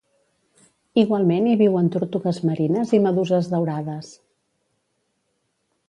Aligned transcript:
Igualment 1.01 1.49
hi 1.51 1.53
viuen 1.59 1.91
tortugues 1.97 2.41
marines 2.51 2.95
i 2.99 3.03
meduses 3.05 3.53
daurades. 3.55 4.13